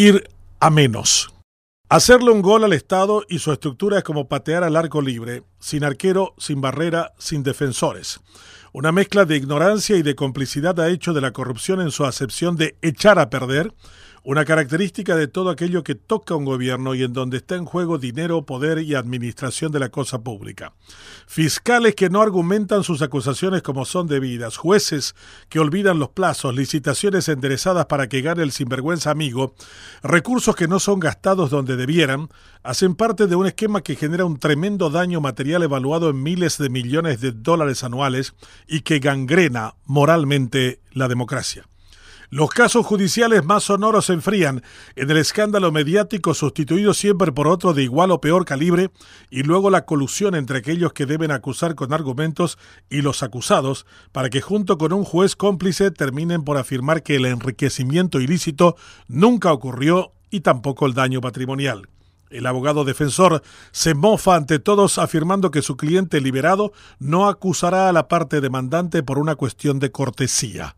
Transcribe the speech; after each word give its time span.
ir 0.00 0.30
a 0.60 0.70
menos. 0.70 1.30
Hacerle 1.90 2.30
un 2.30 2.40
gol 2.40 2.64
al 2.64 2.72
Estado 2.72 3.22
y 3.28 3.38
su 3.38 3.52
estructura 3.52 3.98
es 3.98 4.04
como 4.04 4.28
patear 4.28 4.64
al 4.64 4.76
arco 4.76 5.02
libre, 5.02 5.42
sin 5.58 5.84
arquero, 5.84 6.34
sin 6.38 6.62
barrera, 6.62 7.12
sin 7.18 7.42
defensores. 7.42 8.20
Una 8.72 8.92
mezcla 8.92 9.26
de 9.26 9.36
ignorancia 9.36 9.96
y 9.96 10.02
de 10.02 10.14
complicidad 10.14 10.78
ha 10.80 10.88
hecho 10.88 11.12
de 11.12 11.20
la 11.20 11.32
corrupción 11.32 11.82
en 11.82 11.90
su 11.90 12.06
acepción 12.06 12.56
de 12.56 12.76
echar 12.80 13.18
a 13.18 13.28
perder 13.28 13.74
una 14.22 14.44
característica 14.44 15.16
de 15.16 15.28
todo 15.28 15.50
aquello 15.50 15.82
que 15.82 15.94
toca 15.94 16.34
un 16.34 16.44
gobierno 16.44 16.94
y 16.94 17.02
en 17.02 17.12
donde 17.12 17.38
está 17.38 17.56
en 17.56 17.64
juego 17.64 17.98
dinero, 17.98 18.44
poder 18.44 18.80
y 18.80 18.94
administración 18.94 19.72
de 19.72 19.80
la 19.80 19.88
cosa 19.88 20.22
pública. 20.22 20.74
Fiscales 21.26 21.94
que 21.94 22.10
no 22.10 22.20
argumentan 22.20 22.84
sus 22.84 23.00
acusaciones 23.02 23.62
como 23.62 23.84
son 23.84 24.06
debidas, 24.06 24.56
jueces 24.56 25.14
que 25.48 25.58
olvidan 25.58 25.98
los 25.98 26.10
plazos, 26.10 26.54
licitaciones 26.54 27.28
enderezadas 27.28 27.86
para 27.86 28.08
que 28.08 28.20
gane 28.20 28.42
el 28.42 28.52
sinvergüenza 28.52 29.10
amigo, 29.10 29.54
recursos 30.02 30.54
que 30.54 30.68
no 30.68 30.80
son 30.80 31.00
gastados 31.00 31.50
donde 31.50 31.76
debieran, 31.76 32.28
hacen 32.62 32.94
parte 32.94 33.26
de 33.26 33.36
un 33.36 33.46
esquema 33.46 33.80
que 33.80 33.96
genera 33.96 34.26
un 34.26 34.38
tremendo 34.38 34.90
daño 34.90 35.20
material 35.20 35.62
evaluado 35.62 36.10
en 36.10 36.22
miles 36.22 36.58
de 36.58 36.68
millones 36.68 37.20
de 37.20 37.32
dólares 37.32 37.84
anuales 37.84 38.34
y 38.68 38.82
que 38.82 38.98
gangrena 38.98 39.74
moralmente 39.86 40.80
la 40.92 41.08
democracia. 41.08 41.69
Los 42.32 42.50
casos 42.50 42.86
judiciales 42.86 43.44
más 43.44 43.64
sonoros 43.64 44.06
se 44.06 44.12
enfrían 44.12 44.62
en 44.94 45.10
el 45.10 45.16
escándalo 45.16 45.72
mediático 45.72 46.32
sustituido 46.32 46.94
siempre 46.94 47.32
por 47.32 47.48
otro 47.48 47.74
de 47.74 47.82
igual 47.82 48.12
o 48.12 48.20
peor 48.20 48.44
calibre 48.44 48.92
y 49.30 49.42
luego 49.42 49.68
la 49.68 49.84
colusión 49.84 50.36
entre 50.36 50.58
aquellos 50.58 50.92
que 50.92 51.06
deben 51.06 51.32
acusar 51.32 51.74
con 51.74 51.92
argumentos 51.92 52.56
y 52.88 53.02
los 53.02 53.24
acusados 53.24 53.84
para 54.12 54.30
que 54.30 54.40
junto 54.40 54.78
con 54.78 54.92
un 54.92 55.02
juez 55.02 55.34
cómplice 55.34 55.90
terminen 55.90 56.44
por 56.44 56.56
afirmar 56.56 57.02
que 57.02 57.16
el 57.16 57.26
enriquecimiento 57.26 58.20
ilícito 58.20 58.76
nunca 59.08 59.52
ocurrió 59.52 60.12
y 60.30 60.42
tampoco 60.42 60.86
el 60.86 60.94
daño 60.94 61.20
patrimonial. 61.20 61.88
El 62.30 62.46
abogado 62.46 62.84
defensor 62.84 63.42
se 63.72 63.94
mofa 63.94 64.36
ante 64.36 64.60
todos 64.60 64.98
afirmando 64.98 65.50
que 65.50 65.62
su 65.62 65.76
cliente 65.76 66.20
liberado 66.20 66.72
no 67.00 67.28
acusará 67.28 67.88
a 67.88 67.92
la 67.92 68.06
parte 68.06 68.40
demandante 68.40 69.02
por 69.02 69.18
una 69.18 69.34
cuestión 69.34 69.80
de 69.80 69.90
cortesía. 69.90 70.76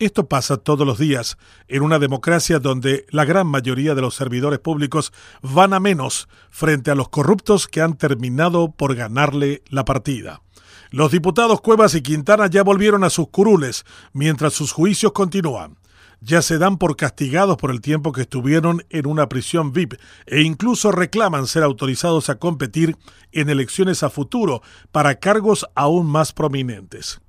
Esto 0.00 0.28
pasa 0.28 0.56
todos 0.56 0.84
los 0.84 0.98
días 0.98 1.38
en 1.68 1.82
una 1.82 2.00
democracia 2.00 2.58
donde 2.58 3.06
la 3.10 3.24
gran 3.24 3.46
mayoría 3.46 3.94
de 3.94 4.02
los 4.02 4.16
servidores 4.16 4.58
públicos 4.58 5.12
van 5.40 5.72
a 5.72 5.78
menos 5.78 6.28
frente 6.50 6.90
a 6.90 6.96
los 6.96 7.10
corruptos 7.10 7.68
que 7.68 7.80
han 7.80 7.96
terminado 7.96 8.72
por 8.72 8.96
ganarle 8.96 9.62
la 9.68 9.84
partida. 9.84 10.42
Los 10.90 11.12
diputados 11.12 11.60
Cuevas 11.60 11.94
y 11.94 12.02
Quintana 12.02 12.48
ya 12.48 12.64
volvieron 12.64 13.04
a 13.04 13.10
sus 13.10 13.28
curules 13.28 13.84
mientras 14.12 14.52
sus 14.52 14.72
juicios 14.72 15.12
continúan. 15.12 15.78
Ya 16.20 16.42
se 16.42 16.58
dan 16.58 16.78
por 16.78 16.96
castigados 16.96 17.56
por 17.56 17.70
el 17.70 17.80
tiempo 17.80 18.10
que 18.10 18.22
estuvieron 18.22 18.84
en 18.90 19.06
una 19.06 19.28
prisión 19.28 19.72
VIP 19.72 19.94
e 20.26 20.40
incluso 20.40 20.90
reclaman 20.90 21.46
ser 21.46 21.62
autorizados 21.62 22.30
a 22.30 22.40
competir 22.40 22.96
en 23.30 23.48
elecciones 23.48 24.02
a 24.02 24.10
futuro 24.10 24.60
para 24.90 25.20
cargos 25.20 25.66
aún 25.76 26.06
más 26.06 26.32
prominentes. 26.32 27.20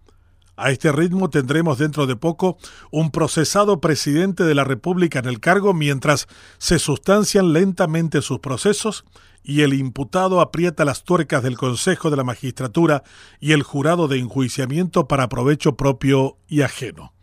A 0.57 0.71
este 0.71 0.91
ritmo 0.91 1.29
tendremos 1.29 1.77
dentro 1.77 2.07
de 2.07 2.15
poco 2.15 2.57
un 2.91 3.11
procesado 3.11 3.81
presidente 3.81 4.43
de 4.43 4.55
la 4.55 4.63
República 4.63 5.19
en 5.19 5.25
el 5.25 5.39
cargo 5.39 5.73
mientras 5.73 6.27
se 6.57 6.79
sustancian 6.79 7.51
lentamente 7.51 8.21
sus 8.21 8.39
procesos 8.39 9.03
y 9.43 9.61
el 9.61 9.73
imputado 9.73 10.41
aprieta 10.41 10.85
las 10.85 11.03
tuercas 11.03 11.43
del 11.43 11.57
Consejo 11.57 12.09
de 12.09 12.17
la 12.17 12.23
Magistratura 12.23 13.03
y 13.39 13.51
el 13.51 13.63
jurado 13.63 14.07
de 14.07 14.17
enjuiciamiento 14.17 15.07
para 15.07 15.29
provecho 15.29 15.75
propio 15.75 16.37
y 16.47 16.61
ajeno. 16.61 17.13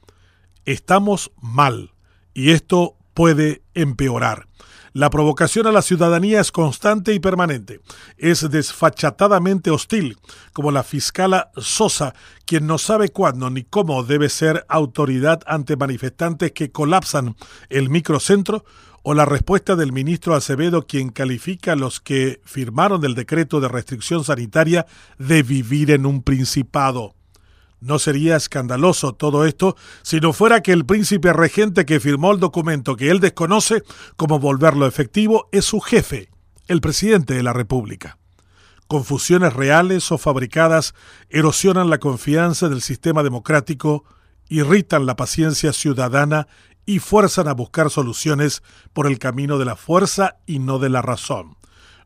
Estamos 0.64 1.32
mal 1.40 1.92
y 2.34 2.50
esto 2.50 2.96
puede 3.14 3.62
empeorar. 3.74 4.46
La 4.94 5.08
provocación 5.08 5.66
a 5.66 5.72
la 5.72 5.80
ciudadanía 5.80 6.40
es 6.42 6.52
constante 6.52 7.14
y 7.14 7.18
permanente. 7.18 7.80
Es 8.18 8.50
desfachatadamente 8.50 9.70
hostil, 9.70 10.18
como 10.52 10.70
la 10.70 10.82
fiscala 10.82 11.50
Sosa, 11.56 12.14
quien 12.44 12.66
no 12.66 12.76
sabe 12.76 13.08
cuándo 13.08 13.48
ni 13.48 13.62
cómo 13.64 14.02
debe 14.02 14.28
ser 14.28 14.66
autoridad 14.68 15.40
ante 15.46 15.76
manifestantes 15.76 16.52
que 16.52 16.70
colapsan 16.70 17.36
el 17.70 17.88
microcentro, 17.88 18.64
o 19.02 19.14
la 19.14 19.24
respuesta 19.24 19.76
del 19.76 19.92
ministro 19.92 20.34
Acevedo, 20.34 20.86
quien 20.86 21.08
califica 21.08 21.72
a 21.72 21.76
los 21.76 22.00
que 22.00 22.40
firmaron 22.44 23.04
el 23.04 23.14
decreto 23.14 23.60
de 23.60 23.68
restricción 23.68 24.22
sanitaria 24.24 24.86
de 25.18 25.42
vivir 25.42 25.90
en 25.90 26.06
un 26.06 26.22
principado. 26.22 27.14
No 27.82 27.98
sería 27.98 28.36
escandaloso 28.36 29.12
todo 29.12 29.44
esto 29.44 29.74
si 30.02 30.20
no 30.20 30.32
fuera 30.32 30.62
que 30.62 30.70
el 30.70 30.86
príncipe 30.86 31.32
regente 31.32 31.84
que 31.84 31.98
firmó 31.98 32.30
el 32.30 32.38
documento 32.38 32.94
que 32.94 33.10
él 33.10 33.18
desconoce 33.18 33.82
como 34.16 34.38
volverlo 34.38 34.86
efectivo 34.86 35.48
es 35.50 35.64
su 35.64 35.80
jefe, 35.80 36.30
el 36.68 36.80
presidente 36.80 37.34
de 37.34 37.42
la 37.42 37.52
República. 37.52 38.18
Confusiones 38.86 39.52
reales 39.54 40.12
o 40.12 40.18
fabricadas 40.18 40.94
erosionan 41.28 41.90
la 41.90 41.98
confianza 41.98 42.68
del 42.68 42.82
sistema 42.82 43.24
democrático, 43.24 44.04
irritan 44.48 45.04
la 45.04 45.16
paciencia 45.16 45.72
ciudadana 45.72 46.46
y 46.86 47.00
fuerzan 47.00 47.48
a 47.48 47.52
buscar 47.52 47.90
soluciones 47.90 48.62
por 48.92 49.08
el 49.08 49.18
camino 49.18 49.58
de 49.58 49.64
la 49.64 49.74
fuerza 49.74 50.36
y 50.46 50.60
no 50.60 50.78
de 50.78 50.88
la 50.88 51.02
razón. 51.02 51.56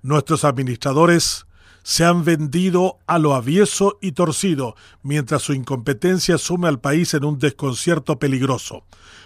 Nuestros 0.00 0.44
administradores 0.44 1.45
se 1.86 2.04
han 2.04 2.24
vendido 2.24 2.98
a 3.06 3.20
lo 3.20 3.36
avieso 3.36 3.96
y 4.02 4.10
torcido, 4.10 4.74
mientras 5.04 5.42
su 5.42 5.52
incompetencia 5.52 6.36
sume 6.36 6.66
al 6.66 6.80
país 6.80 7.14
en 7.14 7.24
un 7.24 7.38
desconcierto 7.38 8.18
peligroso. 8.18 8.84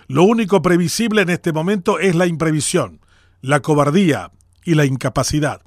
Lo 0.09 0.25
único 0.25 0.60
previsible 0.60 1.22
en 1.22 1.31
este 1.31 1.54
momento 1.54 1.99
es 1.99 2.15
la 2.15 2.26
imprevisión, 2.26 3.00
la 3.41 3.60
cobardía 3.60 4.31
y 4.62 4.75
la 4.75 4.84
incapacidad. 4.84 5.62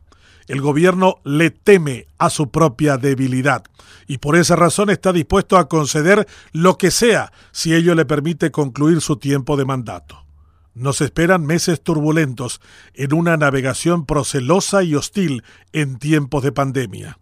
El 0.48 0.62
gobierno 0.62 1.16
le 1.24 1.50
teme 1.50 2.06
a 2.20 2.30
su 2.30 2.52
propia 2.52 2.98
debilidad 2.98 3.64
y 4.06 4.20
por 4.20 4.36
esa 4.36 4.56
razón 4.56 4.92
está 4.92 5.12
dispuesto 5.12 5.58
a 5.58 5.68
conceder 5.68 6.28
lo 6.52 6.78
que 6.78 6.92
sea 6.92 7.34
si 7.52 7.74
ello 7.74 7.96
le 7.96 8.06
permite 8.06 8.52
concluir 8.52 9.02
su 9.02 9.16
tiempo 9.16 9.58
de 9.58 9.66
mandato. 9.66 10.23
Nos 10.74 11.02
esperan 11.02 11.46
meses 11.46 11.84
turbulentos 11.84 12.60
en 12.94 13.14
una 13.14 13.38
navegación 13.38 14.06
procelosa 14.06 14.84
y 14.84 14.96
hostil 14.96 15.44
en 15.72 15.98
tiempos 16.00 16.44
de 16.44 16.52
pandemia. 16.52 17.20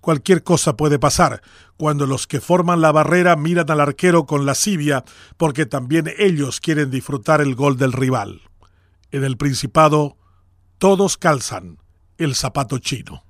Cualquier 0.00 0.42
cosa 0.42 0.76
puede 0.76 0.98
pasar 0.98 1.42
cuando 1.76 2.06
los 2.06 2.26
que 2.26 2.40
forman 2.40 2.80
la 2.80 2.92
barrera 2.92 3.36
miran 3.36 3.70
al 3.70 3.80
arquero 3.80 4.24
con 4.24 4.46
lascivia 4.46 5.04
porque 5.36 5.66
también 5.66 6.10
ellos 6.16 6.60
quieren 6.60 6.90
disfrutar 6.90 7.40
el 7.40 7.54
gol 7.54 7.76
del 7.76 7.92
rival. 7.92 8.42
En 9.10 9.24
el 9.24 9.36
Principado, 9.36 10.16
todos 10.78 11.18
calzan 11.18 11.78
el 12.16 12.34
zapato 12.34 12.78
chino. 12.78 13.27